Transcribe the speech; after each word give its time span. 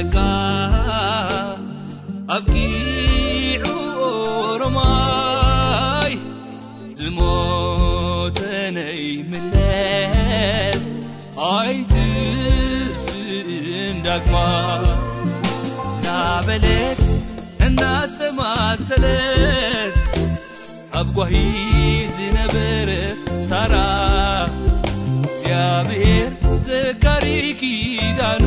ኣብ 0.00 0.16
ቂዑ 2.48 3.64
ኦሮማይ 4.06 6.12
ዝሞተነይ 6.98 9.02
ምለስ 9.30 10.84
ኣይቲ 11.56 11.92
ስን 13.04 13.50
ዳግማ 14.06 14.36
እናበለት 15.90 16.98
እና 17.66 17.82
ሰማሰለት 18.16 19.94
ኣብ 21.02 21.08
ጓሂ 21.18 21.34
ዝነበር 22.16 22.88
ሳራ 23.50 23.74
እዚኣብሔር 25.34 26.32
ዘካሪኪዳኑ 26.68 28.44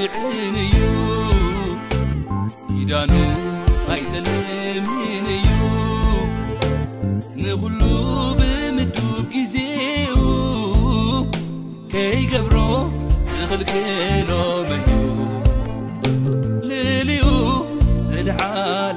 ዕን 0.00 0.54
እዩ 0.64 0.76
ኢዳን 2.80 3.10
ኣይተልሚን 3.94 5.26
እዩ 5.36 5.58
ንዂሉ 7.42 7.80
ብምዱብ 8.38 9.26
ጊዜኡ 9.34 10.16
ከይገብሮ 11.92 12.56
ዝኽልክሎመንዩ 13.30 14.96
ልልዩ 16.68 17.24
ዘድዓ 18.10 18.40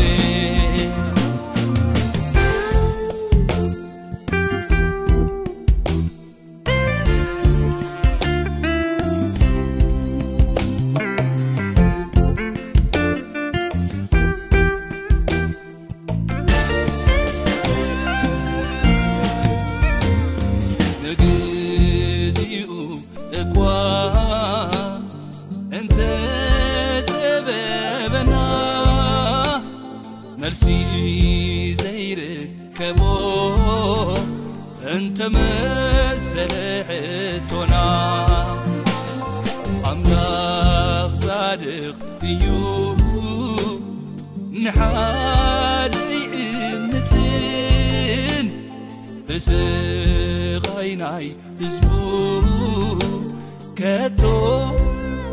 t 53.86 54.22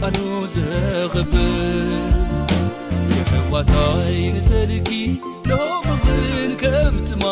ቃሉ 0.00 0.18
ዘኽብል 0.54 1.92
ይሕፋታይ 3.28 4.18
ንሰልኪ 4.36 4.90
ደኽብን 5.50 6.50
ከም 6.62 6.94
ትማ 7.10 7.24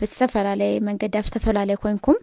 ብዝተፈላለየ 0.03 0.81
መንገዲ 0.89 1.15
ኣብ 1.21 1.27
ዝተፈላለየ 1.29 1.79
ኮይንኩም 1.85 2.19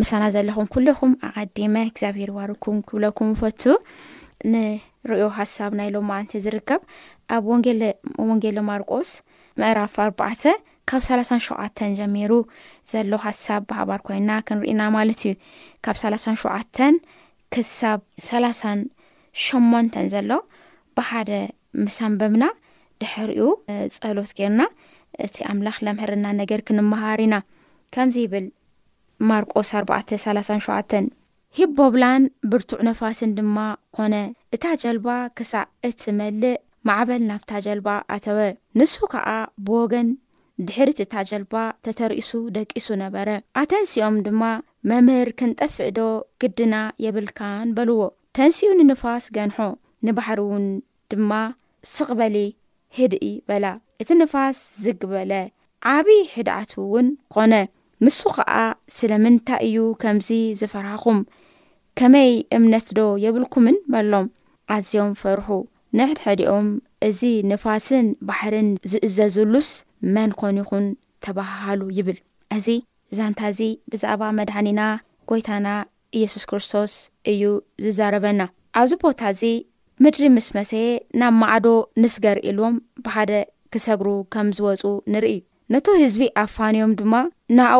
ምሳና 0.00 0.24
ዘለኹም 0.36 0.68
ኩይኹም 0.76 1.14
ኣቀዲመ 1.42 1.74
እግዚኣብሄር 1.90 2.32
ዋርኩም 2.38 2.78
ክብለኩም 2.90 3.32
ፈቱ 3.42 3.62
ንርዮ 4.52 5.22
ሃሳብ 5.40 5.72
ናይ 5.80 5.90
ሎም 5.96 6.06
ማንቲ 6.12 6.32
ዝርከብ 6.46 6.80
ኣብ 7.38 7.44
ወንጌለ 8.30 8.58
ማርቆስ 8.70 9.10
ምዕራፍ 9.62 9.96
ኣርባዕተ 10.06 10.44
ካብ 10.90 11.02
3ሸዓ 11.08 11.64
ጀሚሩ 11.98 12.32
ዘሎ 12.92 13.12
ሃሳብ 13.26 13.62
ባህባር 13.70 14.00
ኮይንና 14.06 14.30
ክንሪኢና 14.48 14.82
ማለት 14.96 15.20
እዩ 15.28 15.32
ካብ 15.84 15.96
3ሸ 16.02 16.92
ክሳብ 17.54 18.00
38 18.26 19.96
ዘሎ 20.14 20.30
ብሓደ 20.98 21.30
ምሳንበምና 21.84 22.44
ድሕርኡ 23.02 23.38
ፀሎት 23.96 24.30
ገይርና 24.38 24.62
እቲ 25.26 25.36
ኣምላኽ 25.50 25.76
ለምሕርና 25.86 26.26
ነገር 26.40 26.60
ክንመሃር 26.68 27.20
ኢና 27.24 27.36
ከምዚ 27.94 28.16
ይብል 28.24 28.46
ማርቆስ 29.30 29.70
43ሸ 29.82 30.92
ሂቦብላን 31.58 32.22
ብርቱዕ 32.50 32.80
ነፋስን 32.88 33.32
ድማ 33.38 33.56
ኮነ 33.96 34.14
እታ 34.56 34.64
ጀልባ 34.82 35.08
ክሳዕ 35.38 35.64
እትመልእ 35.88 36.54
ማዕበል 36.88 37.22
ናብታ 37.30 37.50
ጀልባ 37.66 37.88
ኣተወ 38.14 38.38
ንሱ 38.78 38.94
ከዓ 39.12 39.28
ብወገን 39.66 40.08
ድሕሪት 40.66 40.98
እታ 41.04 41.14
ጀልባ 41.28 41.54
ተተርእሱ 41.84 42.30
ደቂሱ 42.56 42.86
ነበረ 43.04 43.28
ኣተንሲኦም 43.60 44.16
ድማ 44.26 44.42
መምህር 44.90 45.28
ክንጠፍእዶ 45.38 45.98
ግድና 46.42 46.74
የብልካን 47.04 47.68
በልዎ 47.76 48.00
ተንስኡ 48.36 48.68
ንንፋስ 48.80 49.24
ገንሖ 49.36 49.56
ንባሕሪ 50.06 50.38
እውን 50.46 50.66
ድማ 51.12 51.32
ስቕበሊ 51.94 52.36
ህድኢ 52.98 53.26
በላ 53.50 53.64
እቲ 54.02 54.08
ንፋስ 54.20 54.58
ዝግበለ 54.84 55.32
ዓብዪ 55.94 56.18
ሕድዓት 56.34 56.70
እውን 56.82 57.08
ኾነ 57.34 57.54
ምሱ 58.04 58.20
ኸዓ 58.36 58.54
ስለምንታይ 58.98 59.62
እዩ 59.68 59.78
ከምዚ 60.02 60.28
ዝፈርሕኹም 60.60 61.18
ከመይ 61.98 62.32
እምነትዶ 62.56 63.00
የብልኩምን 63.24 63.76
በሎም 63.92 64.26
ኣዝዮም 64.74 65.12
ፈርሑ 65.22 65.48
ንሕድሕድኦም 65.98 66.68
እዚ 67.08 67.20
ንፋስን 67.50 68.06
ባሕርን 68.28 68.68
ዝእዘዝሉስ 68.92 69.68
መን 70.14 70.30
ኮኑ 70.40 70.56
ይኹን 70.64 70.84
ተባሃሉ 71.24 71.80
ይብል 71.98 72.18
እዚ 72.56 72.66
ዛንታ 73.18 73.40
እዚ 73.52 73.60
ብዛዕባ 73.92 74.22
መድሓኒና 74.38 74.80
ጎይታና 75.30 75.68
ኢየሱስ 76.18 76.44
ክርስቶስ 76.50 76.92
እዩ 77.30 77.42
ዝዘረበና 77.84 78.40
ኣብዚ 78.80 78.92
ቦታ 79.02 79.20
እዚ 79.34 79.42
ምድሪ 80.04 80.22
ምስ 80.36 80.46
መሰየ 80.56 80.86
ናብ 81.20 81.34
ማዓዶ 81.40 81.66
ንስ 82.02 82.14
ገር 82.24 82.38
ኢልዎም 82.48 82.74
ብሓደ 83.04 83.30
ክሰግሩ 83.72 84.08
ከም 84.34 84.48
ዝወፁ 84.58 84.82
ንርኢ 85.14 85.32
ነቶ 85.72 85.86
ህዝቢ 86.02 86.22
ኣፋንዮም 86.42 86.92
ድማ 86.98 87.14
ንኡ 87.58 87.74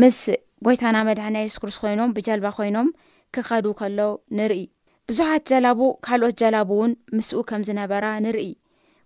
ምስ 0.00 0.18
ጎይታና 0.66 0.96
መድሕኒና 1.08 1.36
የሱስ 1.42 1.60
ክርስቶ 1.62 1.80
ኮይኖም 1.86 2.10
ብጀልባ 2.16 2.46
ኮይኖም 2.58 2.88
ክኸዱ 3.34 3.66
ከሎው 3.80 4.12
ንርኢ 4.38 4.60
ብዙሓት 5.08 5.42
ጀላቡ 5.50 5.80
ካልኦት 6.06 6.34
ጀላቡ 6.40 6.68
እውን 6.78 6.92
ምስኡ 7.16 7.38
ከም 7.50 7.62
ዝነበራ 7.68 8.04
ንርኢ 8.24 8.48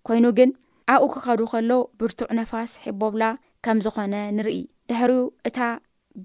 ኮይኑ 0.07 0.25
ግን 0.39 0.51
ኣብኡ 0.93 1.09
ክኸዱ 1.25 1.41
ከሎ 1.51 1.71
ብርቱዕ 1.99 2.29
ነፋስ 2.39 2.71
ሒቦብላ 2.85 3.25
ከም 3.65 3.79
ዝኾነ 3.85 4.15
ንርኢ 4.37 4.59
ድሕሪኡ 4.91 5.21
እታ 5.49 5.59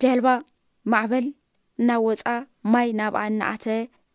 ጀልባ 0.02 0.28
ማዕበል 0.92 1.26
እናብ 1.82 2.02
ወፃ 2.08 2.24
ማይ 2.74 2.88
ናብኣ 3.00 3.20
እናዓተ 3.32 3.66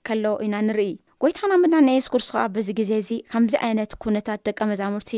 ከሎ 0.06 0.24
ኢና 0.44 0.54
ንርኢ 0.68 0.90
ጐይታና 1.22 1.52
መድሓ 1.62 1.78
ናይ 1.88 1.98
ስክርስ 2.06 2.28
ከዓ 2.34 2.44
ብዚ 2.54 2.68
ግዜ 2.78 2.90
እዚ 3.02 3.10
ከምዚ 3.32 3.52
ዓይነት 3.66 3.90
ኩነታት 4.02 4.40
ደቂ 4.46 4.58
መዛሙርቲ 4.70 5.10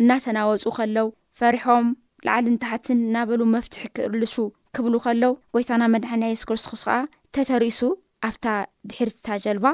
እናተናወፁ 0.00 0.64
ከሎው 0.76 1.08
ፈሪሖም 1.40 1.88
ላዕል 2.26 2.46
ንታሕትን 2.54 2.98
እናበሉ 3.06 3.40
መፍትሒ 3.54 3.82
ክእርልሱ 3.96 4.36
ክብሉ 4.76 4.94
ከሎው 5.06 5.34
ጎይታና 5.54 5.82
መድናሓ 5.94 6.18
ናይ 6.22 6.32
ኤስኩርስክሱ 6.36 6.82
ከዓ 6.88 7.00
ተተሪእሱ 7.36 7.80
ኣብታ 8.28 8.46
ድሕሪትእታ 8.90 9.28
ጀልባ 9.46 9.66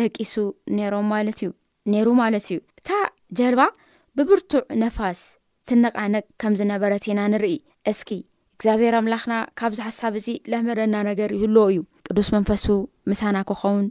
ደቂሱ 0.00 0.34
ሮም 0.94 1.06
ማለት 1.14 1.38
እዩ 1.44 1.48
ነይሩ 1.92 2.08
ማለት 2.22 2.44
እዩ 2.54 2.58
እታ 2.80 2.90
ጀልባ 3.38 3.62
ብብርቱዕ 4.28 4.62
ነፋስ 4.82 5.20
ትነቃነቅ 5.68 6.24
ከም 6.40 6.54
ዝነበረት 6.58 7.04
ኢና 7.10 7.20
ንርኢ 7.32 7.46
እስኪ 7.90 8.08
እግዚኣብሄር 8.56 8.94
ኣምላኽና 9.00 9.34
ካብዚ 9.58 9.78
ሓሳብ 9.84 10.14
እዚ 10.20 10.28
ለመረና 10.52 10.94
ነገር 11.08 11.30
ይህል 11.36 11.56
እዩ 11.64 11.76
ቅዱስ 12.06 12.28
መንፈሱ 12.34 12.66
ምሳና 13.10 13.36
ክኸውን 13.50 13.86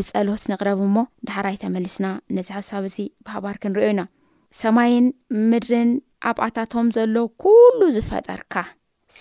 ብፀሎት 0.00 0.42
ንቕረብ 0.50 0.80
እሞ 0.86 0.96
ዳሓር 1.28 1.46
ኣይተመልስና 1.50 2.06
ነዚ 2.38 2.48
ሓሳብ 2.56 2.82
እዚ 2.90 2.96
ብሃባር 3.24 3.56
ክንሪኦ 3.62 3.88
ኢና 3.94 4.02
ሰማይን 4.60 5.06
ምድርን 5.52 5.90
ኣብኣታቶም 6.32 6.88
ዘሎ 6.98 7.14
ኩሉ 7.44 7.80
ዝፈጠርካ 7.96 8.54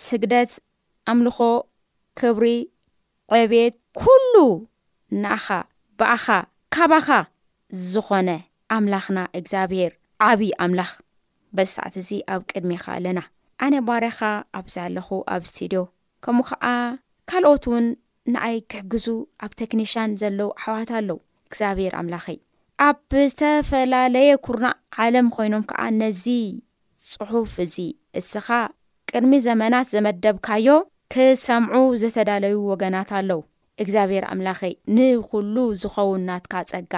ስግደፅ 0.03 0.51
ኣምልኮ 1.15 1.39
ክብሪ 2.21 2.45
ዕቤት 3.43 3.75
ኩሉ 4.01 4.33
ንኣኻ 5.21 5.47
በኣኻ 5.99 6.27
ካባኻ 6.75 7.09
ዝኾነ 7.95 8.29
ኣምላኽና 8.79 9.19
እግዚኣብሄር 9.41 9.91
ዓብዪ 10.29 10.49
ኣምላኽ 10.63 10.89
በዚ 11.57 11.67
ሳዕት 11.75 11.95
እዚ 11.99 12.09
ኣብ 12.33 12.41
ቅድሚኻ 12.49 12.83
ኣለና 12.95 13.19
ኣነ 13.65 13.75
ባሬኻ 13.87 14.19
ኣብዛኣለኹ 14.59 15.07
ኣብ 15.33 15.41
እስትድዮ 15.47 15.79
ከምኡ 16.23 16.43
ከዓ 16.49 16.65
ካልኦት 17.29 17.65
እውን 17.69 17.85
ንኣይ 18.33 18.55
ክሕግዙ 18.71 19.05
ኣብ 19.45 19.51
ቴክኒሽያን 19.61 20.11
ዘለዉ 20.21 20.47
ኣሕዋት 20.59 20.91
ኣለው 20.97 21.17
እግዚኣብሔር 21.51 21.93
ኣምላኽ 22.01 22.25
ኣብ 22.87 22.97
ዝተፈላለየ 23.31 24.35
ኩርናዕ 24.47 24.75
ዓለም 25.05 25.27
ኮይኖም 25.37 25.63
ከዓ 25.71 25.81
ነዚ 26.01 26.23
ፅሑፍ 27.13 27.55
እዚ 27.65 27.77
እስኻ 28.21 28.47
ቅድሚ 29.11 29.33
ዘመናት 29.47 29.87
ዘመደብካዮ 29.95 30.67
ክሰምዑ 31.15 31.75
ዘተዳለዩ 32.03 32.57
ወገናት 32.73 33.09
ኣለው 33.21 33.41
እግዚኣብሔር 33.85 34.27
ኣምላኽ 34.33 34.61
ንኩሉ 34.97 35.55
ዝኸው 35.81 36.11
ናትካ 36.29 36.53
ጸጋ 36.73 36.93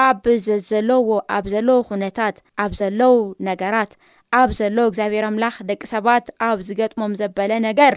ኣብዘዘለዎ 0.00 1.08
ኣብ 1.36 1.46
ዘለዉ 1.52 1.78
ኩነታት 1.88 2.36
ኣብ 2.62 2.72
ዘለዉ 2.80 3.16
ነገራት 3.48 3.92
ኣብ 4.40 4.50
ዘሎዉ 4.58 4.78
እግዚኣብሔር 4.90 5.24
ኣምላኽ 5.30 5.56
ደቂ 5.68 5.80
ሰባት 5.94 6.26
ኣብ 6.48 6.58
ዝገጥሞም 6.68 7.12
ዘበለ 7.20 7.52
ነገር 7.68 7.94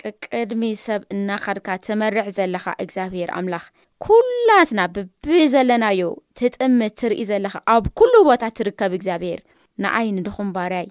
ቅቅድሚ 0.00 0.62
ሰብ 0.86 1.02
እናኸድካ 1.14 1.68
ትመርዕ 1.86 2.26
ዘለኻ 2.38 2.64
እግዚኣብሄር 2.84 3.30
ኣምላኽ 3.38 3.64
ኩላትና 4.06 4.80
ብብዘለናዮ 4.94 6.00
ትጥምት 6.38 6.94
ትርኢ 7.00 7.22
ዘለካ 7.30 7.54
ኣብ 7.74 7.84
ኩሉ 7.98 8.14
ቦታ 8.28 8.42
ትርከብ 8.58 8.92
እግዚኣብሄር 8.98 9.40
ንኣይ 9.84 10.08
ንድኹምባርያይ 10.18 10.88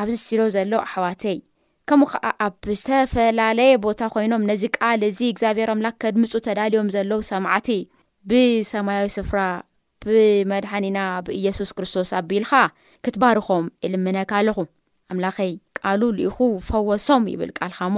ኣብዚ 0.00 0.14
ሲሮ 0.26 0.40
ዘሎዉ 0.56 0.74
ኣሕዋተይ 0.86 1.38
ከምኡ 1.88 2.08
ከዓ 2.12 2.24
ኣብ 2.46 2.54
ዝተፈላለየ 2.80 3.72
ቦታ 3.86 4.00
ኮይኖም 4.14 4.42
ነዚ 4.50 4.62
ቃል 4.76 5.00
እዚ 5.10 5.18
እግዚኣብሄር 5.32 5.70
ኣምላኽ 5.74 5.94
ከድምፁ 6.02 6.32
ተዳልዮም 6.46 6.92
ዘለዉ 6.96 7.20
ሰማዕቲ 7.32 7.68
ብሰማያዊ 8.30 9.08
ስፍራ 9.18 9.38
ብመድሓኒና 10.08 10.98
ብኢየሱስ 11.26 11.70
ክርስቶስ 11.76 12.10
ኣቢልኻ 12.20 12.52
ክትባርኾም 13.06 13.64
እልምነካ 13.86 14.30
ኣለኹ 14.40 14.58
ኣምላኸይ 15.12 15.52
ቃሉ 15.78 16.00
ልኢኹ 16.18 16.38
ፈወሶም 16.68 17.24
ይብል 17.32 17.50
ቃልኻ 17.58 17.78
እሞ 17.90 17.96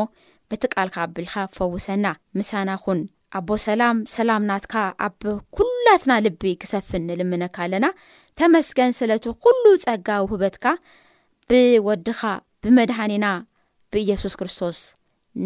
በቲ 0.51 0.63
ቃልካ 0.75 0.97
ኣብቢልካ 1.07 1.35
ፈውሰና 1.57 2.07
ምሳና 2.39 2.71
ኩን 2.85 2.99
ኣቦ 3.39 3.49
ሰላም 3.67 3.97
ሰላም 4.17 4.43
ናትካ 4.51 4.75
ኣብ 5.07 5.23
ኩላትና 5.57 6.13
ልቢ 6.27 6.43
ክሰፍን 6.63 7.05
ንልምነካ 7.09 7.57
ኣለና 7.67 7.87
ተመስከን 8.41 8.93
ስለእቲ 8.99 9.25
ኩሉ 9.45 9.65
ጸጋ 9.85 10.09
ውህበትካ 10.25 10.65
ብወድኻ 11.51 12.21
ብመድሓኒና 12.65 13.27
ብኢየሱስ 13.93 14.35
ክርስቶስ 14.41 14.79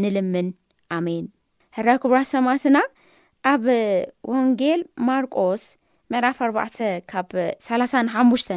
ንልምን 0.03 0.49
ኣሜን 0.97 1.25
ሕረ 1.77 1.88
ክቡራ 2.03 2.19
ሰማትና 2.35 2.77
ኣብ 3.53 3.65
ወንጌል 4.33 4.81
ማርቆስ 5.09 5.62
ምዕራፍ 6.12 6.37
4ባዕ 6.49 6.77
ካብ 7.11 7.29
3ሓሙሽተ 7.67 8.50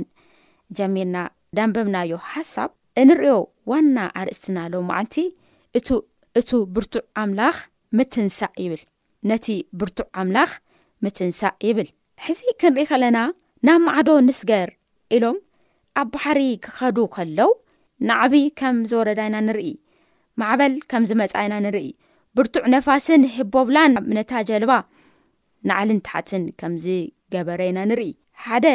ጀሚርና 0.78 1.18
ዳንበምናዮ 1.58 2.12
ሓሳብ 2.34 2.70
እንሪኦ 3.02 3.34
ዋና 3.72 3.98
ኣርእስትና 4.20 4.58
ሎ 4.74 4.82
ማዓልቲ 4.90 5.16
እቱ 5.78 5.88
እቱ 6.40 6.50
ብርቱዕ 6.76 7.04
ኣምላኽ 7.24 7.58
ምትንሳእ 7.98 8.54
ይብል 8.64 8.82
ነቲ 9.30 9.48
ብርቱዕ 9.82 10.08
ኣምላኽ 10.22 10.52
ምትንሳእ 11.06 11.54
ይብል 11.68 11.90
ሕዚ 12.26 12.40
ክንሪኢ 12.62 12.88
ከለና 12.92 13.18
ናብ 13.68 13.82
ማዕዶ 13.90 14.10
ንስገር 14.28 14.70
ኢሎም 15.16 15.38
ኣብ 16.02 16.08
ባሕሪ 16.16 16.40
ክኸዱ 16.66 16.98
ከለው 17.16 17.52
ንዕብ 18.10 18.34
ከም 18.60 18.78
ዝወረዳይና 18.92 19.38
ንርኢ 19.48 19.70
ማዕበል 20.42 20.76
ከም 20.92 21.04
ዝመፃ 21.10 21.34
ይና 21.46 21.56
ንርኢ 21.66 21.88
ብርቱዕ 22.38 22.66
ነፋስን 22.74 23.24
ህቦብላን 23.38 23.94
ነታ 24.18 24.32
ጀልባ 24.50 24.74
ንዕሊን 25.70 26.00
ታሓትን 26.08 26.44
ከምዚ 26.60 26.86
ኢና 27.70 27.80
ንርኢ 27.90 28.04
ሓደ 28.46 28.66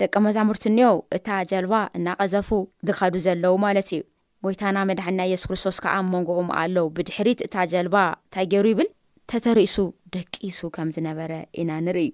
ደቂ 0.00 0.14
መዛሙርቲ 0.26 0.64
እኒኤ 0.70 0.88
እታ 1.16 1.28
ጀልባ 1.50 1.72
እናቀዘፉ 1.98 2.48
ዝከዱ 2.88 3.14
ዘለዉ 3.26 3.52
ማለት 3.64 3.88
እዩ 3.94 4.00
ጎይታና 4.44 4.76
መድሓና 4.90 5.20
የሱስ 5.32 5.46
ክርስቶስ 5.50 5.76
ከዓ 5.84 5.94
መንጎኦም 6.12 6.48
ኣለው 6.60 6.86
ብድሕሪት 6.96 7.40
እታ 7.46 7.56
ጀልባ 7.72 7.96
እንታይ 8.18 8.46
ገይሩ 8.52 8.66
ይብል 8.72 8.88
ተተሪእሱ 9.30 9.76
ደቂሱ 10.14 10.58
ከም 10.76 10.88
ዝነበረ 10.96 11.32
ኢና 11.62 11.70
ንርኢ 11.86 12.08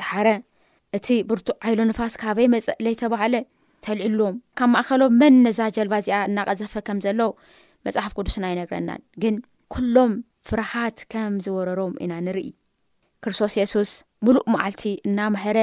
ዳሓረ 0.00 0.28
እቲ 0.96 1.06
ብርቱ 1.30 1.48
ዓይሎ 1.64 1.78
ንፋስ 1.90 2.14
ካበይ 2.22 2.46
መፀ 2.54 2.66
ዘይተባሃለ 2.84 3.34
ተልዕሎዎም 3.86 4.36
ካብ 4.58 4.70
ማእከሎም 4.74 5.16
መን 5.20 5.34
ነዛ 5.46 5.58
ጀልባ 5.78 5.94
እዚኣ 6.02 6.18
እናቀዘፈ 6.30 6.74
ከም 6.88 7.00
ዘሎ 7.06 7.20
መፅሓፍ 7.86 8.12
ቅዱስና 8.18 8.44
ይነግረናን 8.52 9.02
ግን 9.24 9.34
ኩሎም 9.74 10.12
ፍርሓት 10.50 10.98
ከም 11.14 11.34
ዝወረሮም 11.46 11.94
ኢና 12.04 12.12
ንርኢ 12.26 12.50
ክርስቶስ 13.24 13.54
ሱስ 13.74 13.90
ሙሉእ 14.26 14.48
መዓልቲ 14.52 14.82
እናምሃረ 15.08 15.58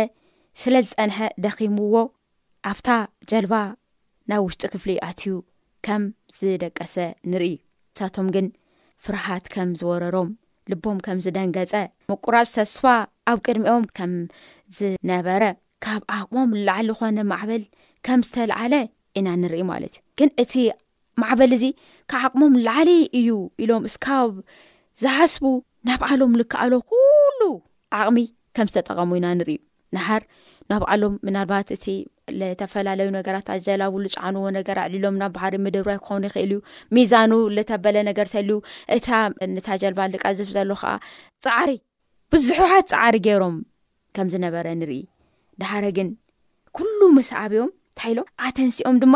ስለ 0.62 0.76
ዝፀንሐ 0.90 1.18
ደኺምዎ 1.44 1.96
ኣብታ 2.70 2.90
ጀልባ 3.30 3.54
ናብ 4.30 4.42
ውሽጢ 4.46 4.64
ክፍሊ 4.74 4.92
ኣትዩ 5.08 5.34
ከም 5.86 6.04
ዝደቀሰ 6.38 6.96
ንርኢ 7.32 7.52
ንሳቶም 7.58 8.28
ግን 8.36 8.46
ፍርሃት 9.06 9.46
ከም 9.54 9.70
ዝወረሮም 9.82 10.30
ልቦም 10.72 10.98
ከም 11.08 11.18
ዝደንገፀ 11.26 11.74
መቁራፅ 12.12 12.50
ተስፋ 12.58 12.84
ኣብ 13.32 13.40
ቅድሚኦም 13.46 13.84
ከም 14.00 14.14
ዝነበረ 14.78 15.44
ካብ 15.88 16.02
ዓቕሞም 16.18 16.52
ላዓሊ 16.70 16.88
ዝኾነ 16.96 17.18
ማዕበል 17.34 17.64
ከም 18.08 18.20
ዝተለዓለ 18.28 18.74
ኢና 19.20 19.28
ንርኢ 19.42 19.64
ማለት 19.72 19.94
እዩ 19.98 20.08
ግን 20.22 20.30
እቲ 20.44 20.54
ማዕበል 21.24 21.52
እዚ 21.58 21.66
ካብዓቕሞም 22.12 22.56
ላዓሊ 22.68 22.90
እዩ 23.20 23.28
ኢሎም 23.66 23.84
እስካብ 23.92 24.32
ዝሓስቡ 25.04 25.44
ናብ 25.90 26.02
ዓሎም 26.12 26.34
ዝከኣሎ 26.42 26.74
ኩሉ 26.92 27.40
ዓቕሚ 28.00 28.20
ከም 28.58 28.68
ዝተጠቀሙዩና 28.72 29.28
ንሪኢ 29.38 29.60
ንሓር 29.96 30.22
ናብዓሎም 30.72 31.14
ምናልባት 31.26 31.68
እቲ 31.76 31.86
ዝተፈላለዩ 32.40 33.08
ነገራት 33.16 33.48
ኣጀላብሉ 33.56 34.04
ጫዓንዎ 34.16 34.44
ነገር 34.58 34.78
ኣዕልሎም 34.84 35.18
ናብ 35.22 35.32
ባህሪ 35.38 35.54
ምድብይ 35.66 35.98
ክኾኑ 36.04 36.22
ይክእል 36.30 36.52
እዩ 36.54 36.60
ሚዛኑ 36.96 37.32
ዝተበለ 37.58 37.98
ነገር 38.10 38.28
ተልዩ 38.34 38.56
እታ 38.98 39.08
ንታጀልባ 39.56 40.00
ልቀዝፍ 40.14 40.50
ዘሎ 40.58 40.72
ከዓ 40.82 40.94
ፃዕሪ 41.46 41.72
ብዙሕሓት 42.34 42.88
ፃዕሪ 42.94 43.16
ገይሮም 43.28 43.58
ከም 44.18 44.30
ዝነበረ 44.36 44.66
ንርኢ 44.82 45.02
ድሓረ 45.62 45.84
ግን 46.00 46.10
ኩሉ 46.78 47.00
ምስ 47.18 47.30
ኣብዮም 47.44 47.72
እንታሎም 47.76 48.28
ኣተንሲኦም 48.48 48.96
ድማ 49.04 49.16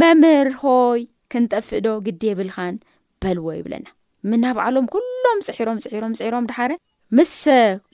መምርሆይ 0.00 1.02
ክንጠፍእዶ 1.32 1.86
ግዲ 2.06 2.22
የብልካን 2.30 2.74
በልዎ 3.22 3.46
ይብለና 3.60 3.86
ምናብዓሎም 4.30 4.86
ኩሎም 4.94 5.38
ፅሒሮም 5.48 5.78
ፅሮም 5.84 6.12
ፅሮም 6.20 6.44
ድሓረ 6.50 6.72
ምስ 7.16 7.32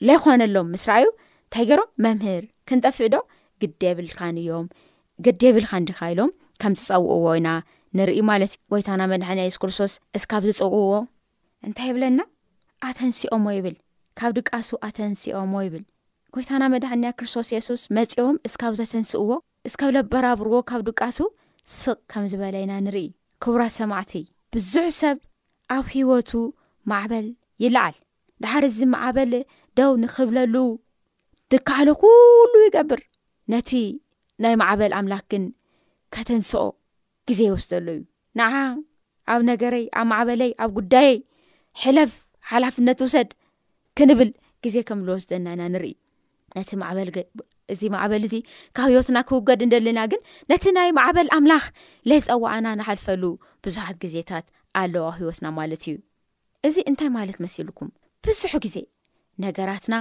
ለይኮነሎም 0.07 0.67
ምስ 0.73 0.83
ረኣዩ 0.89 1.05
እንታይ 1.45 1.65
ገይሮም 1.69 1.89
መምህር 2.03 2.43
ክንጠፍዕ 2.69 3.07
ዶ 3.13 3.17
ግዲ 3.61 3.81
ብልካንእዮም 3.97 4.65
ግዲ 5.25 5.41
ብልካንዲካ 5.55 5.99
ኢሎም 6.13 6.31
ከም 6.61 6.73
ዝፀውቅዎ 6.83 7.25
ኢና 7.39 7.49
ንርኢ 7.97 8.19
ማለት 8.29 8.51
እዩ 8.55 8.61
ጎይታና 8.73 9.01
መድሓንያ 9.11 9.43
ሱስ 9.49 9.57
ክርስቶስ 9.63 9.93
እስካብ 10.17 10.43
ዘፅቅዎ 10.49 10.79
እንታይ 11.67 11.87
ይብለና 11.91 12.19
ኣተንስኦሞ 12.89 13.45
ይብል 13.57 13.75
ካብ 14.19 14.31
ድቃሱ 14.37 14.69
ኣተንስኦሞ 14.87 15.53
ይብል 15.67 15.83
ጎይታና 16.35 16.63
መድሓንያ 16.73 17.09
ክርስቶስ 17.19 17.47
የሱስ 17.55 17.83
መፂቦም 17.97 18.39
እስካብ 18.49 18.73
ዘተንስእዎ 18.79 19.29
እስካብ 19.69 19.91
ዘበራብርዎ 19.97 20.55
ካብ 20.71 20.81
ድቃሱ 20.89 21.19
ስቕ 21.79 21.97
ከም 22.13 22.25
ዝበለ 22.31 22.55
ኢና 22.63 22.73
ንርኢ 22.87 23.07
ክቡራት 23.43 23.73
ሰማዕቲ 23.79 24.13
ብዙሕ 24.55 24.87
ሰብ 25.01 25.17
ኣብ 25.77 25.85
ሂወቱ 25.95 26.31
ማዕበል 26.91 27.27
ይለዓል 27.65 27.95
ዳሓር 28.43 28.63
እዚ 28.69 28.79
መዕበል 28.93 29.33
ደው 29.79 29.91
ንኽብለሉ 30.03 30.55
ድከኣሎ 31.51 31.89
ኩሉ 32.01 32.53
ይገብር 32.67 33.01
ነቲ 33.53 33.71
ናይ 34.43 34.55
ማዕበል 34.61 34.93
ኣምላኽ 34.99 35.23
ግን 35.31 35.43
ከተንስኦ 36.15 36.63
ግዜ 37.29 37.39
ይወስደሉ 37.49 37.87
እዩ 37.95 38.01
ንዓ 38.39 38.49
ኣብ 39.33 39.41
ነገረይ 39.51 39.85
ኣብ 39.99 40.05
ማዕበለይ 40.11 40.51
ኣብ 40.63 40.69
ጉዳየይ 40.77 41.17
ሕለፍ 41.83 42.11
ሓላፍነት 42.51 42.99
ውሰድ 43.05 43.29
ክንብል 43.97 44.29
ግዜ 44.65 44.75
ከም 44.87 44.99
ዝወስደናና 45.07 45.61
ንርኢ 45.73 45.93
ነቲ 46.55 46.69
ዕበእዚ 46.89 47.81
ማዕበል 47.93 48.23
እዚ 48.27 48.33
ካብ 48.77 48.89
ሂወትና 48.93 49.17
ክውገድ 49.29 49.61
ንደልና 49.67 49.99
ግን 50.11 50.21
ነቲ 50.51 50.63
ናይ 50.77 50.89
ማዕበል 50.99 51.27
ኣምላኽ 51.37 51.65
ለይፀዋዕና 52.11 52.67
ነሓልፈሉ 52.79 53.23
ብዙሓት 53.65 53.97
ግዜታት 54.05 54.45
ኣለዋ 54.81 55.07
ሂወትና 55.19 55.45
ማለት 55.59 55.83
እዩ 55.87 55.95
እዚ 56.67 56.75
እንታይ 56.91 57.09
ማለት 57.17 57.37
መሲልኩም 57.45 57.89
ብዙሕ 58.27 58.51
ግዜ 58.63 58.75
ነገራትና 59.43 59.95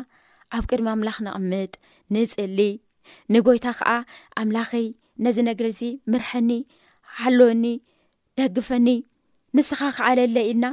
ኣብ 0.57 0.64
ቅድሚ 0.71 0.87
ኣምላኽ 0.95 1.17
ንቕምጥ 1.26 1.73
ንፅሊ 2.14 2.59
ንጎይታ 3.35 3.67
ከዓ 3.79 3.88
ኣምላኸይ 4.41 4.85
ነዚ 5.25 5.37
ነግርዚ 5.49 5.81
ምርሐኒ 6.12 6.50
ሃለወኒ 7.21 7.64
ደግፈኒ 8.41 8.88
ንስኻ 9.57 9.81
ከዓ 9.97 10.07
ለለ 10.19 10.37
ኢልና 10.50 10.67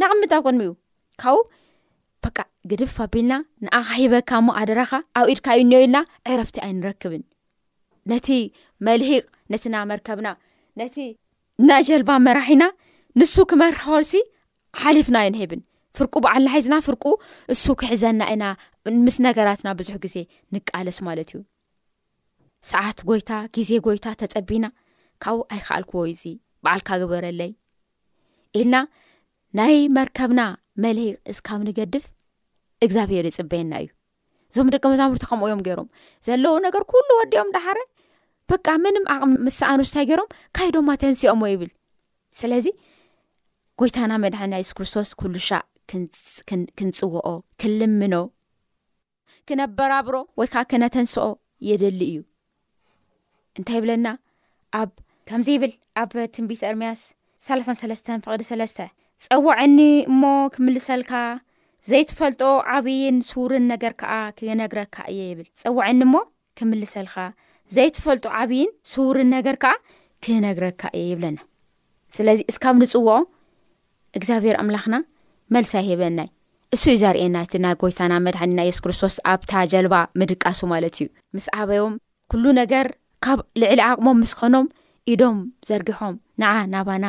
ናቕምጥ 0.00 0.32
ኣብ 0.38 0.44
ቅድሚ 0.48 0.62
እዩ 0.66 0.72
ካብብኡ 1.22 1.42
በቃ 2.24 2.38
ግድፍ 2.70 2.96
ኣቢልና 3.04 3.34
ንኣኻሂበካሞ 3.64 4.46
ኣደረኻ 4.60 4.90
ኣብ 5.20 5.26
ኢድካ 5.32 5.46
እዩ 5.60 5.64
ንዮ 5.70 5.78
ኢልና 5.86 5.98
ዕረፍቲ 6.32 6.56
ኣይንረክብን 6.68 7.22
ነቲ 8.12 8.28
መልሂቅ 8.88 9.24
ነቲ 9.52 9.64
ና 9.74 9.80
መርከብና 9.90 10.28
ነቲ 10.80 10.96
ና 11.68 11.80
ጀልባ 11.88 12.10
መራሒና 12.26 12.62
ንሱ 13.20 13.34
ክመርሕርሲ 13.52 14.12
ሓሊፍና 14.82 15.16
ዮ 15.26 15.30
ኒሂብን 15.34 15.62
ፍርቁ 15.98 16.14
በዓልና 16.24 16.48
ሒዝና 16.58 16.74
ፍርቁ 16.86 17.04
እሱ 17.54 17.64
ክሕዘና 17.80 18.20
ኢና 18.34 18.44
ምስ 19.06 19.16
ነገራትና 19.26 19.68
ብዙሕ 19.80 19.96
ግዜ 20.04 20.16
ንቃለስ 20.54 20.98
ማለት 21.06 21.30
እዩ 21.34 21.40
ሰዓት 22.70 22.98
ጎይታ 23.08 23.30
ግዜ 23.56 23.70
ጎይታ 23.86 24.06
ተፀቢና 24.20 24.66
ካብኡ 25.24 25.40
ኣይክኣልክዎ 25.54 26.02
ዩዚ 26.10 26.22
በዓልካ 26.64 26.90
ግበረለይ 27.02 27.50
ኢልና 28.60 28.76
ናይ 29.58 29.74
መርከብና 29.96 30.42
መለይቅ 30.84 31.16
እዚካብ 31.32 31.60
ንገድፍ 31.68 32.04
እግዚኣብሄር 32.84 33.26
ይፅበየና 33.30 33.72
እዩ 33.82 33.88
እዞም 34.52 34.70
ደቂ 34.74 34.82
መዛምርቲ 34.92 35.24
ከምኡዮም 35.30 35.60
ገይሮም 35.66 35.88
ዘለዉ 36.26 36.54
ነገር 36.66 36.82
ኩሉ 36.92 37.08
ወዲኦም 37.20 37.50
ዳሓረ 37.56 37.78
በቃ 38.52 38.66
ምንም 38.84 39.04
ኣቕሚ 39.16 39.34
ምሳኣንስታይ 39.48 40.06
ገይሮም 40.10 40.30
ካይ 40.56 40.70
ድማ 40.76 40.88
ተንስኦም 41.02 41.42
ዎ 41.44 41.48
ይብል 41.52 41.70
ስለዚ 42.40 42.66
ጎይታና 43.80 44.12
መድሓና 44.24 44.54
የሱስ 44.62 44.74
ክርስቶስ 44.78 45.10
ኩሉ 45.20 45.34
ሻእ 45.48 45.64
ክንፅዎኦ 46.78 47.28
ክልምኖ 47.60 48.14
ክነበራብሮ 49.48 50.16
ወይ 50.38 50.48
ከዓ 50.52 50.62
ክነተንስኦ 50.70 51.26
የደሊ 51.68 52.00
እዩ 52.10 52.18
እንታይ 53.58 53.76
ይብለና 53.78 54.06
ኣብ 54.80 54.90
ከምዚ 55.28 55.48
ይብል 55.56 55.72
ኣብ 56.02 56.12
ትንቢስ 56.34 56.60
ኣርምያስ 56.68 57.00
3ሰለስተ 57.46 58.08
ፍቅዲ 58.26 58.42
ሰለስተ 58.50 58.78
ፀዊዕኒ 59.26 59.78
እሞ 60.10 60.22
ክምልሰልካ 60.54 61.12
ዘይትፈልጦ 61.90 62.42
ዓብይን 62.74 63.16
ስውርን 63.30 63.64
ነገር 63.72 63.92
ከዓ 64.00 64.12
ክነግረካ 64.38 64.96
እየ 65.12 65.20
ይብል 65.30 65.48
ፀዊዕኒ 65.62 66.00
ሞ 66.14 66.22
ክምልሰልካ 66.60 67.14
ዘይትፈልጦ 67.76 68.24
ዓብይን 68.40 68.70
ስውርን 68.92 69.30
ነገር 69.36 69.56
ከዓ 69.64 69.72
ክነግረካ 70.24 70.82
እየ 70.98 71.04
የብለና 71.12 71.38
ስለዚ 72.16 72.40
እስካብ 72.52 72.76
ንፅውዖ 72.82 73.10
እግዚኣብሄር 74.16 74.56
ኣምላኽና 74.62 74.94
መልሳይ 75.54 75.84
ሂበናይ 75.88 76.28
እሱ 76.74 76.84
እዩ 76.92 76.98
ዘርእየናእቲ 77.00 77.52
ናይ 77.64 77.74
ጎይታና 77.80 78.12
መድሓኒና 78.26 78.60
የሱስ 78.66 78.82
ክርስቶስ 78.84 79.14
ኣብታ 79.32 79.52
ጀልባ 79.72 79.94
ምድቃሱ 80.20 80.60
ማለት 80.72 80.96
እዩ 81.02 81.06
ምስ 81.36 81.46
ዓበዮም 81.62 81.94
ኩሉ 82.32 82.44
ነገር 82.60 82.86
ካብ 83.24 83.40
ልዕሊ 83.60 83.80
ኣቕሞም 83.90 84.18
ምስኮኖም 84.22 84.66
ኢዶም 85.12 85.36
ዘርጊሖም 85.70 86.14
ንዓ 86.42 86.52
ናባና 86.74 87.06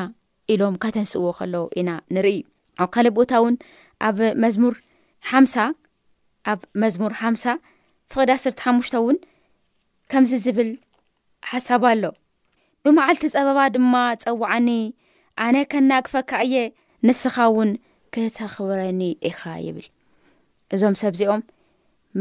ኢሎም 0.53 0.75
ከተንስእዎ 0.83 1.27
ከሎ 1.37 1.55
ኢና 1.81 1.89
ንርኢ 2.15 2.37
ኣብ 2.83 2.89
ካሊእ 2.95 3.13
ቦታ 3.17 3.31
እውን 3.41 3.55
ኣብ 4.07 4.17
መዝሙር 4.45 4.75
ሓምሳ 5.31 5.55
ኣብ 6.53 6.59
መዝሙር 6.83 7.13
ሓምሳ 7.21 7.43
ፍቅዲ 8.13 8.29
ኣስርተ 8.37 8.59
ሓሙሽተ 8.65 8.95
እውን 9.01 9.17
ከምዚ 10.11 10.31
ዝብል 10.45 10.71
ሓሳብ 11.51 11.83
ኣሎ 11.91 12.03
ብመዓልቲ 12.85 13.23
ፀበባ 13.35 13.59
ድማ 13.75 13.93
ፀዋዓኒ 14.25 14.69
ኣነ 15.45 15.55
ከናክፈካ 15.71 16.31
እየ 16.45 16.55
ንስኻ 17.07 17.35
እውን 17.51 17.69
ክተኽብረኒ 18.15 18.99
ኢኻ 19.29 19.41
ይብል 19.67 19.85
እዞም 20.75 20.95
ሰብእዚኦም 21.01 21.41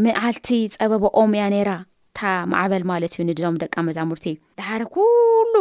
መዓልቲ 0.05 0.49
ፀበቦኦም 0.75 1.33
እያ 1.37 1.45
ነይራ 1.55 1.71
እታ 2.13 2.21
ማዕበል 2.53 2.83
ማለት 2.91 3.13
እዩ 3.15 3.23
ንድም 3.29 3.55
ደቂ 3.63 3.75
መዛሙርቲ 3.89 4.25
እዩ 4.33 4.37
ዳሓደ 4.59 4.83
ኩሉ 4.95 5.55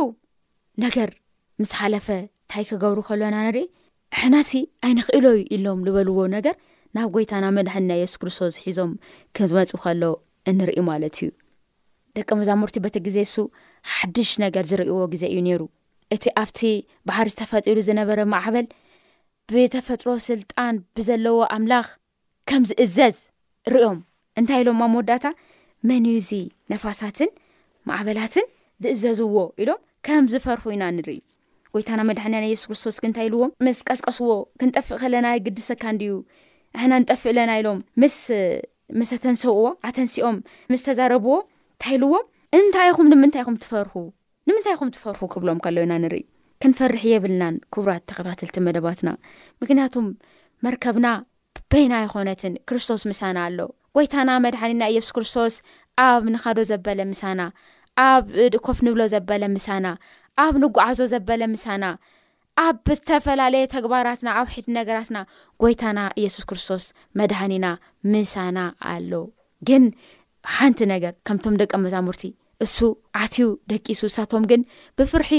ነገር 0.83 1.09
ምስ 1.61 1.71
ሓለፈ 1.79 2.07
እንታይ 2.21 2.63
ክገብሩ 2.69 2.99
ከሎና 3.07 3.35
ንርኢ 3.45 3.59
እሕናሲ 4.15 4.51
ኣይንኽእሎዩ 4.87 5.39
ኢሎም 5.55 5.79
ዝበልዎ 5.87 6.17
ነገር 6.37 6.55
ናብ 6.95 7.07
ጎይታና 7.15 7.45
መድሐና 7.57 7.89
የሱስ 8.01 8.17
ክርስቶስ 8.21 8.53
ዝሒዞም 8.59 8.91
ክመፁ 9.35 9.71
ከሎ 9.83 10.03
እንሪኢ 10.51 10.79
ማለት 10.91 11.17
እዩ 11.21 11.29
ደቂ 12.17 12.29
መዛሙርቲ 12.39 12.75
በቲ 12.85 12.95
ግዜ 13.07 13.17
ሱ 13.33 13.37
ሓድሽ 13.95 14.31
ነገር 14.45 14.63
ዝርእይዎ 14.71 14.97
ግዜ 15.13 15.23
እዩ 15.33 15.39
ነይሩ 15.47 15.61
እቲ 16.15 16.23
ኣብቲ 16.41 16.61
ባሕር 17.07 17.27
ዝተፈጢሉ 17.33 17.77
ዝነበረ 17.89 18.19
ማዕበል 18.33 18.65
ብተፈጥሮ 19.51 20.09
ስልጣን 20.27 20.75
ብዘለዎ 20.97 21.37
ኣምላኽ 21.55 21.87
ከም 22.49 22.63
ዝእዘዝ 22.69 23.17
ሪኦም 23.73 23.97
እንታይ 24.39 24.59
ኢሎምማ 24.63 24.83
መወዳእታ 24.93 25.25
መንዩዚ 25.89 26.29
ነፋሳትን 26.71 27.29
ማዕበላትን 27.89 28.47
ዝእዘዝዎ 28.83 29.35
ኢሎም 29.63 29.79
ከም 30.07 30.23
ዝፈርሑ 30.33 30.63
ኢና 30.75 30.83
ንርኢ 30.97 31.17
ጎይታና 31.75 32.01
መድሕንያ 32.09 32.39
የሱስ 32.51 32.65
ክርስቶስ 32.71 32.95
ክ 33.01 33.07
እንታይኢልዎም 33.09 33.51
ምስ 33.67 33.79
ቀስቀስዎ 33.89 34.29
ክንጠፍእ 34.61 34.99
ከለና 35.01 35.27
ግዲሰካ 35.47 35.83
ንዲዩ 35.97 36.13
ንሕና 36.75 36.93
ንጠፍእ 37.03 37.29
ኣለና 37.31 37.51
ኢሎም 37.61 37.79
ምስ 38.03 38.15
ምስኣተንሰውዎ 39.01 39.65
ኣተንሲኦም 39.89 40.37
ምስ 40.73 40.81
ተዛረብዎ 40.87 41.33
እንታይልዎም 41.75 42.21
እንታይኹም 42.59 43.09
ንምንታይ 43.13 43.45
ኹም 43.47 43.57
ትፈር 43.63 43.87
ንምንታይኹም 44.49 44.91
ትፈርኹ 44.97 45.21
ክብሎም 45.33 45.59
ከሎ 45.65 45.77
ኢና 45.85 45.93
ንርኢ 46.03 46.23
ክንፈርሕ 46.63 47.03
የብልናን 47.11 47.55
ክቡራት 47.73 48.03
ተኸታተልቲ 48.09 48.57
መደባትና 48.67 49.09
ምክንያቱም 49.61 50.07
መርከብና 50.65 51.07
በይና 51.73 51.93
ይኮነትን 52.05 52.53
ክርስቶስ 52.69 53.01
ምሳና 53.11 53.37
ኣሎ 53.47 53.59
ጎይታና 53.97 54.31
መድሓኒና 54.45 54.83
ኢየሱስ 54.93 55.13
ክርስቶስ 55.17 55.53
ኣብ 56.05 56.23
ንካዶ 56.33 56.59
ዘበለ 56.71 56.99
ምሳና 57.11 57.41
ኣብ 58.07 58.25
ድኮፍ 58.55 58.79
ንብሎ 58.87 59.01
ዘበለ 59.13 59.43
ምሳና 59.55 59.87
ኣብ 60.43 60.55
ንጓዓዞ 60.63 60.99
ዘበለ 61.13 61.41
ምሳና 61.53 61.85
ኣብ 62.65 62.77
ዝተፈላለየ 62.97 63.65
ተግባራትና 63.75 64.29
ኣውሒድ 64.41 64.67
ነገራትና 64.77 65.17
ጎይታና 65.63 65.99
ኢየሱስ 66.21 66.45
ክርስቶስ 66.51 66.85
መድሓኒና 67.21 67.67
ምሳና 68.13 68.59
ኣሎ 68.93 69.11
ግን 69.69 69.85
ሓንቲ 70.57 70.79
ነገር 70.93 71.13
ከምቶም 71.29 71.57
ደቀ 71.63 71.73
መዛሙርቲ 71.85 72.23
እሱ 72.67 72.77
ዓትዩ 73.21 73.47
ደቂ 73.73 73.85
ስውሳቶም 74.01 74.45
ግን 74.51 74.61
ብፍርሒ 74.99 75.31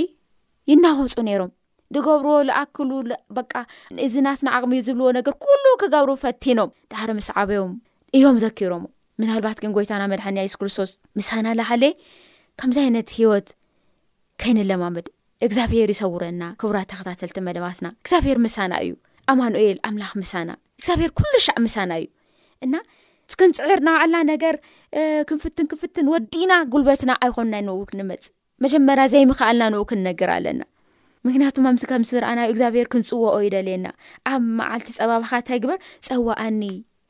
ይናወፁ 0.70 1.14
ነይሮም 1.28 1.50
ንገብርዎ 1.94 2.34
ንኣክሉ 2.48 2.90
በቃ 3.38 3.52
እዝናት 4.06 4.40
ንኣቕሚ 4.46 4.72
ዝብልዎ 4.86 5.08
ነገር 5.18 5.34
ኩሉ 5.44 5.64
ክጋብሩ 5.80 6.10
ፈቲኖም 6.22 6.70
ዳሕሪ 6.92 7.10
ምስ 7.18 7.28
ዓበዮም 7.40 7.72
እዮም 8.16 8.36
ዘኪሮም 8.44 8.84
ምናልባት 9.20 9.58
ግን 9.62 9.72
ጎይታና 9.76 10.02
መድሓ 10.12 10.24
ሱስክርስቶስ 10.52 10.90
ምሳና 11.18 11.46
ላሓለ 11.58 11.84
ከምዚ 12.60 12.78
ዓይነት 12.84 13.08
ሂወት 13.18 13.48
ከይንለማመድ 14.42 15.06
እግዚኣብሔር 15.46 15.88
ይሰውረና 15.94 16.42
ክቡራት 16.60 16.88
ተኸታተልቲ 16.92 17.38
መደባትና 17.48 17.86
እግዚኣብሔር 18.02 18.38
ምሳና 18.46 18.72
እዩ 18.84 18.92
ኣማንልኣምላ 19.32 20.02
ብርሉ 20.20 20.24
ሻዕ 20.32 21.56
ሳ 21.76 21.88
እዩ 22.02 22.06
እና 22.66 22.74
ንፅዕር 23.52 23.80
ናባዕልና 23.86 24.16
ነገር 24.32 24.54
ክንፍትን 25.28 25.66
ክንፍትን 25.70 26.06
ወዲና 26.14 26.52
ጉልበትና 26.72 27.12
ኣይኮኑና 27.26 27.56
ንው 27.68 27.78
ንመፅእ 28.00 28.32
መጀመርያ 28.64 29.04
ዘይምኽኣልና 29.12 29.64
ንኡ 29.74 29.82
ክንነግር 29.90 30.30
ኣለና 30.34 30.60
ምክንያቱም 31.26 31.64
ኣብምስ 31.68 31.82
ከምስዝረኣናብ 31.90 32.48
እግዚኣብሄር 32.52 32.86
ክንፅዎኦ 32.92 33.34
ይደልየና 33.46 33.86
ኣብ 34.32 34.42
መዓልቲ 34.58 34.88
ፀባብኻ 34.98 35.30
እንታይ 35.40 35.58
ግበር 35.64 35.78
ፀዋኣኒ 36.06 36.62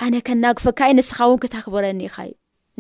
ኣነ 0.05 0.15
ከናግፈካ 0.29 0.81
እየ 0.89 0.97
ንስኻ 0.99 1.19
እውን 1.29 1.41
ክታክብረኒ 1.45 2.01
ኢኻ 2.09 2.17
እዩ 2.27 2.35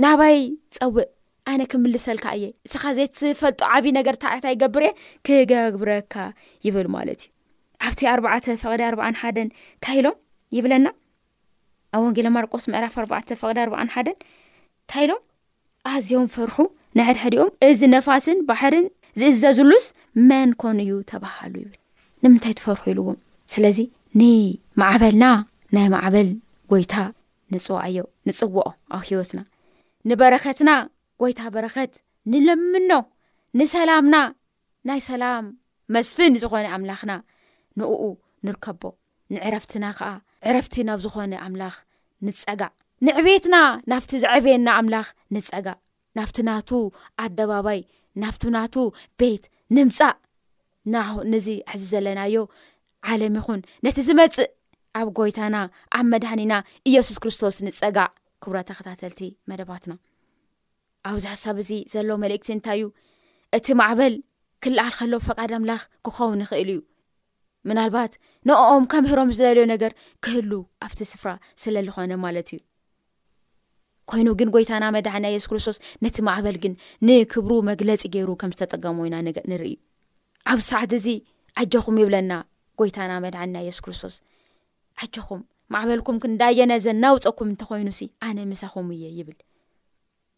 ናባይ 0.04 0.36
ፀውእ 0.76 1.08
ኣነ 1.52 1.60
ክምልሰልካ 1.72 2.26
እየ 2.38 2.44
እስኻ 2.68 2.82
ዘይ 2.98 3.08
ትፈልጦ 3.20 3.60
ዓብዪ 3.74 3.86
ነገር 3.98 4.16
ታዓታ 4.24 4.46
ገብር 4.62 4.84
እየ 4.88 4.92
ክገብረካ 5.28 6.14
ይብል 6.68 6.88
ማለት 6.96 7.22
እዩ 7.22 7.86
ኣብቲ 7.88 8.00
ኣባዕ 8.14 8.34
ፈቅ 8.64 8.80
ኣዓ 8.90 9.08
ሓን 9.22 9.50
እታይሎም 9.78 10.16
ይብለና 10.58 10.86
ኣብ 11.96 12.02
ወንጌላ 12.06 12.28
ማርቆስ 12.36 12.64
ምዕራፍ 12.72 12.94
4ባዕ 13.04 13.20
ቅ 13.38 13.40
ኣዕ 13.62 13.88
ሓን 13.96 14.08
ታይሎም 14.94 15.20
ኣዝዮም 15.94 16.28
ፈርሑ 16.36 16.56
ንሕድሐ 16.98 17.24
ድኦም 17.32 17.50
እዚ 17.68 17.80
ነፋስን 17.94 18.38
ባሕርን 18.48 18.86
ዝእዘዝሉስ 19.20 19.84
መን 20.28 20.50
ኮን 20.60 20.78
እዩ 20.84 20.90
ተባሃሉ 21.10 21.54
ይብል 21.62 21.74
ንምንታይ 22.24 22.54
ትፈርኺ 22.58 22.84
ኢልዎም 22.92 23.18
ስለዚ 23.52 23.78
ንማዕበልና 24.20 25.24
ናይ 25.76 25.86
ማዕበል 25.94 26.28
ጎይታ 26.72 26.94
ንፅዋዕዮ 27.54 28.02
ንፅወኦ 28.28 28.68
ኣብ 28.96 29.02
ሂወትና 29.08 29.40
ንበረኸትና 30.10 30.70
ጎይታ 31.22 31.40
በረኸት 31.54 31.92
ንለምኖ 32.32 32.90
ንሰላምና 33.60 34.16
ናይ 34.88 35.00
ሰላም 35.10 35.44
መስፍን 35.94 36.34
ዝኾነ 36.42 36.66
ኣምላኽና 36.76 37.12
ንኡ 37.80 37.92
ንርከቦ 38.46 38.82
ንዕረፍትና 39.34 39.84
ከዓ 39.98 40.08
ዕረፍቲ 40.50 40.74
ናብ 40.88 40.98
ዝኾነ 41.04 41.32
ኣምላኽ 41.46 41.74
ንፀጋእ 42.26 42.72
ንዕብትና 43.06 43.56
ናብቲ 43.90 44.10
ዘዕብየና 44.24 44.68
ኣምላኽ 44.80 45.06
ንፀጋእ 45.34 45.78
ናብቲ 46.18 46.36
ናቱ 46.48 46.70
ኣደባባይ 47.24 47.80
ናብቲ 48.22 48.42
ናቱ 48.56 48.74
ቤት 49.20 49.44
ንምፃእ 49.76 50.16
ንዚ 51.32 51.46
ኣሕዚ 51.68 51.84
ዘለናዮ 51.92 52.34
ዓለም 53.10 53.34
ይኹን 53.40 53.60
ነቲ 53.84 53.96
ዝመፅእ 54.08 54.50
ኣብ 54.98 55.08
ጎይታና 55.18 55.56
ኣብ 55.96 56.04
መድህኒና 56.12 56.54
ኢየሱስ 56.90 57.16
ክርስቶስ 57.22 57.56
ንፀጋዕ 57.66 58.08
ክብራ 58.42 58.56
ተኸታተልቲ 58.68 59.20
መደባትና 59.50 59.92
ኣብዛሕሳብ 61.10 61.56
እዚ 61.62 61.70
ዘሎዎ 61.92 62.16
መልእክቲ 62.24 62.48
እንታይ 62.56 62.78
እዩ 62.80 62.88
እቲ 63.56 63.66
ማዕበል 63.80 64.14
ክልዓል 64.64 64.92
ከሎ 64.98 65.12
ፈቃድ 65.28 65.50
ኣምላኽ 65.58 65.82
ክኸውን 66.06 66.42
ይኽእል 66.44 66.68
እዩ 66.74 66.80
ምናልባት 67.70 68.12
ንኣኦም 68.48 68.84
ከምህሮም 68.92 69.32
ዝለለዮ 69.38 69.64
ነገር 69.74 69.92
ክህሉ 70.26 70.52
ኣብቲ 70.88 71.00
ስፍራ 71.12 71.30
ስለዝኾነ 71.62 72.12
ማለት 72.26 72.48
እዩ 72.54 72.60
ኮይኑ 74.10 74.28
ግን 74.40 74.48
ጎይታና 74.54 74.84
መድሓና 74.96 75.24
የሱስ 75.32 75.48
ክርስቶስ 75.50 75.76
ነቲ 76.04 76.16
ማዕበል 76.28 76.56
ግን 76.62 76.72
ንክብሩ 77.08 77.52
መግለፂ 77.70 78.02
ገይሩ 78.14 78.28
ከም 78.40 78.52
ዝተጠቀመዩና 78.58 79.16
ንርኢዩ 79.50 79.78
ኣብ 80.52 80.60
ሳዕት 80.70 80.92
እዚ 80.98 81.06
ዓጀኹም 81.62 81.96
ይብለና 82.02 82.32
ጎይታና 82.80 83.12
መድሓና 83.24 83.54
የሱስ 83.66 83.82
ክርስቶስ 83.86 84.16
ዓጀኹም 85.04 85.40
ማዕበልኩም 85.74 86.16
ክንዳየነ 86.22 86.72
ዘናውፀኩም 86.86 87.48
እንተኮይኑሲ 87.52 88.00
ኣነ 88.28 88.38
ምሳኹም 88.52 88.88
እየ 88.96 89.04
ይብል 89.18 89.38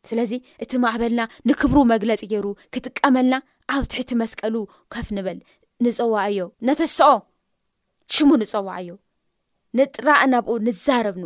ስለዚ 0.08 0.32
እቲ 0.64 0.72
ማዕበልና 0.84 1.22
ንክብሩ 1.48 1.78
መግለፂ 1.94 2.20
ገይሩ 2.32 2.46
ክጥቀመልና 2.74 3.34
ኣብ 3.74 3.84
ትሕቲ 3.92 4.10
መስቀሉ 4.22 4.54
ከፍ 4.94 5.06
ንበል 5.16 5.38
ንፀዋዕዮ 5.84 6.44
ነተስኦ 6.68 7.12
ሽሙ 8.14 8.30
ንፀዋዕ 8.42 8.76
ዮ 8.88 8.94
ንጥራእ 9.78 10.22
ናብኡ 10.32 10.52
ንዛረብ 10.66 11.16
ን 11.22 11.24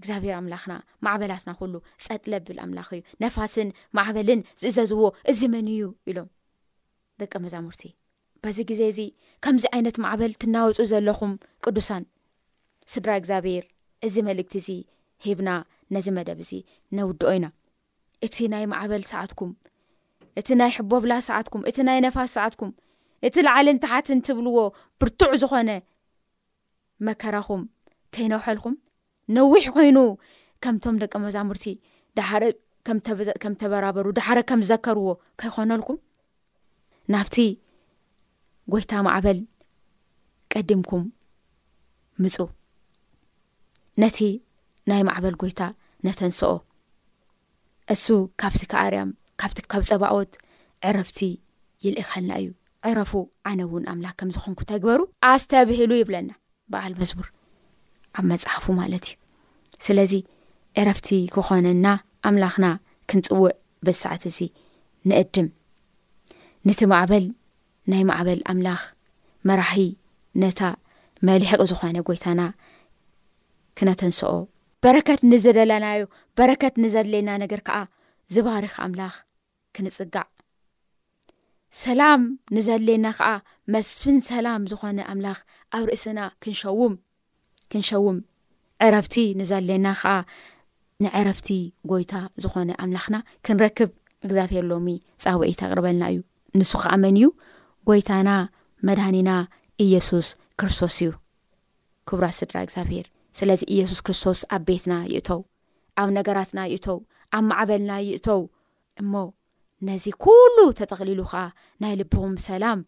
እግዚኣብሄር 0.00 0.34
ኣምላኽና 0.40 0.72
ማዕበላትና 1.04 1.50
ኩሉ 1.60 1.74
ፀጥለ 2.04 2.32
ብብል 2.46 2.58
ኣምላኽ 2.64 2.88
እዩ 2.96 3.00
ነፋስን 3.22 3.68
ማዕበልን 3.98 4.40
ዝእዘዝዎ 4.62 5.02
እዚ 5.30 5.40
መን 5.54 5.68
እዩ 5.74 5.82
ኢሎም 6.10 6.28
ደቂ 7.22 7.32
መዛሙርቲ 7.44 7.82
በዚ 8.44 8.58
ግዜ 8.70 8.80
እዚ 8.92 9.00
ከምዚ 9.44 9.64
ዓይነት 9.76 9.96
ማዕበል 10.04 10.32
ትናወፁ 10.42 10.78
ዘለኹም 10.92 11.32
ቅዱሳን 11.64 12.04
ስድራ 12.92 13.10
እግዚኣብሔር 13.20 13.64
እዚ 14.06 14.14
መልእክቲ 14.28 14.54
እዚ 14.62 14.68
ሂብና 15.26 15.50
ነዚ 15.94 16.06
መደብ 16.18 16.38
እዚ 16.44 16.52
ነውድኦ 16.98 17.30
ኢና 17.38 17.46
እቲ 18.26 18.36
ናይ 18.52 18.64
ማዕበል 18.72 19.02
ሰዓትኩም 19.12 19.50
እቲ 20.40 20.48
ናይ 20.60 20.70
ሕቦብላ 20.76 21.12
ሰዓትኩም 21.28 21.62
እቲ 21.70 21.76
ናይ 21.88 21.98
ነፋስ 22.06 22.30
ሰዓትኩም 22.36 22.70
እቲ 23.26 23.34
ላዓልን 23.46 23.78
ተሓትን 23.84 24.20
ትብልዎ 24.28 24.58
ብርቱዕ 25.00 25.32
ዝኾነ 25.42 25.70
መከረኹም 27.06 27.62
ከይነውሐልኹም 28.16 28.74
ነዊሕ 29.36 29.64
ኮይኑ 29.76 29.98
ከምቶም 30.64 30.96
ደቂ 31.02 31.12
መዛሙርቲ 31.24 31.64
ዳ 32.18 32.22
ከም 33.42 33.52
ተበራበሩ 33.60 34.06
ዳሓረ 34.18 34.38
ከም 34.50 34.60
ዘከርዎ 34.70 35.08
ከይኮነልኩም 35.40 35.98
ናብቲ 37.12 37.36
ጎይታ 38.72 38.92
ማዕበል 39.06 39.38
ቀዲምኩም 40.54 41.04
ምፁ 42.22 42.36
ነቲ 44.02 44.18
ናይ 44.90 45.02
ማዕበል 45.08 45.36
ጎይታ 45.42 45.60
ነተንስኦ 46.06 46.52
እሱ 47.94 48.06
ካብቲ 48.42 48.62
ከኣርያም 48.72 49.10
ካብ 49.40 49.50
ፀባኦወት 49.90 50.32
ዕረፍቲ 50.88 51.18
ይልእኸልና 51.84 52.32
እዩ 52.42 52.48
ዕረፉ 52.90 53.12
ዓነ 53.50 53.60
እውን 53.68 53.84
ኣምላክ 53.92 54.16
ከም 54.20 54.30
ዝኾንኩ 54.36 54.60
ተግበሩ 54.72 55.00
ኣስተብሂሉ 55.32 55.92
ይብለና 56.00 56.30
በዓል 56.72 56.94
መዝቡር 57.00 57.28
ኣብ 58.18 58.24
መፅሓፉ 58.30 58.64
ማለት 58.80 59.06
እዩ 59.08 59.16
ስለዚ 59.86 60.12
ዕረፍቲ 60.80 61.08
ክኾነና 61.34 61.86
ኣምላኽና 62.28 62.66
ክንፅውዕ 63.10 63.50
ብሳዕት 63.86 64.22
እዚ 64.30 64.38
ንእድም 65.08 65.48
ነቲ 66.68 66.80
ማዕበል 66.92 67.24
ናይ 67.90 68.02
ማዕበል 68.08 68.40
ኣምላኽ 68.52 68.82
መራሒ 69.48 69.80
ነታ 70.42 70.60
መልሕቅ 71.28 71.60
ዝኾነ 71.70 71.96
ጎይታና 72.08 72.40
ክነተንስኦ 73.78 74.32
በረከት 74.84 75.20
ንዝደለናዮ 75.30 76.02
በረከት 76.38 76.74
ንዘድለየና 76.82 77.30
ነገር 77.44 77.60
ከዓ 77.68 77.78
ዝባርኽ 78.34 78.74
ኣምላኽ 78.86 79.14
ክንፅጋዕ 79.76 80.26
ሰላም 81.84 82.20
ንዘድለየና 82.56 83.06
ከዓ 83.18 83.30
መስፍን 83.74 84.16
ሰላም 84.30 84.62
ዝኾነ 84.72 84.98
ኣምላኽ 85.12 85.40
ኣብ 85.76 85.84
ርእስና 85.88 86.20
ክንሸውም 86.42 86.94
ክንሸውም 87.72 88.18
ዕረፍቲ 88.86 89.14
ንዘለና 89.38 89.86
ከዓ 90.00 90.10
ንዕረፍቲ 91.04 91.48
ጎይታ 91.90 92.12
ዝኾነ 92.42 92.70
ኣምላኽና 92.84 93.16
ክንረክብ 93.46 93.90
እግዚኣብሄር 94.26 94.64
ሎሚ 94.72 94.88
ፃውዒተቅርበልና 95.24 96.04
እዩ 96.12 96.20
ንሱ 96.58 96.72
ከኣመን 96.82 97.16
እዩ 97.20 97.26
ጎይታና 97.88 98.30
መድኒና 98.88 99.30
ኢየሱስ 99.84 100.26
ክርስቶስ 100.60 100.96
እዩ 101.02 101.10
ክቡራት 102.10 102.36
ስድራ 102.40 102.56
እግዚኣብሄር 102.66 103.06
ስለዚ 103.38 103.60
ኢየሱስ 103.74 104.00
ክርስቶስ 104.06 104.38
ኣብ 104.56 104.62
ቤትና 104.68 104.94
ይእተው 105.12 105.40
ኣብ 106.02 106.08
ነገራትና 106.18 106.60
ይእቶው 106.72 106.98
ኣብ 107.36 107.42
ማዕበልና 107.50 107.92
ይእተው 108.08 108.40
እሞ 109.02 109.12
ነዚ 109.88 110.04
ኩሉ 110.24 110.56
ተጠቅሊሉ 110.78 111.20
ከዓ 111.32 111.42
ናይ 111.82 111.92
ልብኹም 111.98 112.34
ሰላም 112.48 112.80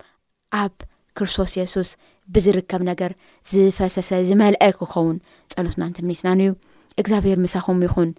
ኣብ 0.63 0.75
ክርስቶስ 1.19 1.53
የሱስ 1.61 1.91
ብዝርከብ 2.35 2.83
ነገር 2.91 3.13
ዝፈሰሰ 3.53 4.11
ዝመልአ 4.29 4.65
ክኸውን 4.79 5.17
ጸሎትናንት 5.55 5.97
ምኒትናንዩ 6.07 6.51
እግዚኣብሔር 7.03 7.39
ምሳኹም 7.47 7.83
ይኹን 7.87 8.11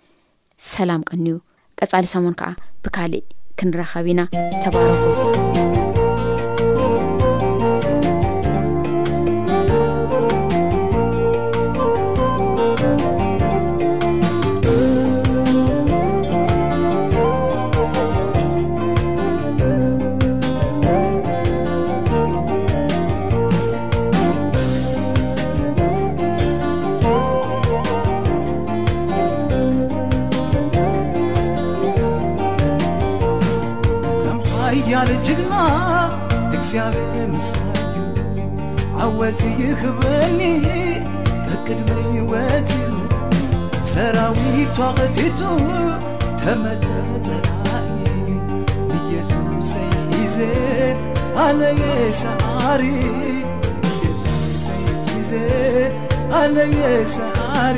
ሰላም 0.74 1.04
ቅኒዩ 1.12 1.38
ቀጻሊ 1.82 2.06
ሰሞን 2.16 2.36
ከዓ 2.42 2.50
ብካሊእ 2.84 3.26
ክንረኸብ 3.60 4.06
ኢና 4.14 4.22
ተባሃርኩ 4.66 5.51
ግና 35.38 35.54
እግዚያቤ 36.56 36.98
ምሳዩ 37.34 37.96
ዓወት 39.04 39.42
ይኽበኒ 39.60 40.40
በቅድመይ 41.48 42.16
ወት 42.32 42.70
ሰራዊ 43.92 44.44
ቷቅቲቱ 44.78 45.40
ተመተበራ 46.42 47.66
እየሱሰይ 48.98 49.90
ጊዜ 50.14 50.38
ኣነየ 51.46 51.84
ሳሪ 52.22 52.84
እየሱይ 53.92 54.86
ጊዜ 55.10 55.32
ኣነየ 56.42 56.82
ሳሪ 57.16 57.78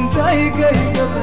እንታይ 0.00 0.38
ከይዘበ 0.56 1.14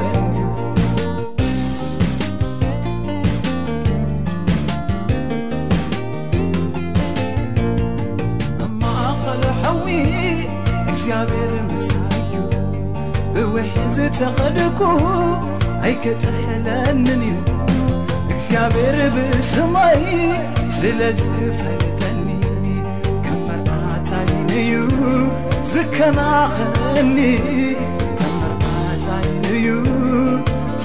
እማ 8.66 8.82
ኸል 9.22 9.42
ሐዊ 9.60 9.86
እግዚኣብሔር 10.90 11.54
ምስ 11.70 11.86
እዩ 12.18 12.32
ብውሒዝ 13.34 13.96
ተኸልኩ 14.18 14.80
ኣይከተሕለንንዩ 15.86 17.34
እግዚኣብሔር 18.32 18.98
ብስመይ 19.16 20.04
ስለ 20.78 21.00
ዝፈርተኒ 21.22 22.20
ከም 23.26 23.40
መርዓታይንዩ 23.48 24.72
ዝከናኸለኒ 25.72 27.18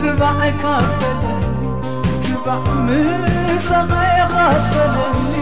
ትባዐ 0.00 0.38
ካፈለ 0.62 1.22
ትባዕ 2.26 2.66
ምሰኸ 2.86 3.90
የኻፈለኒ 4.20 5.34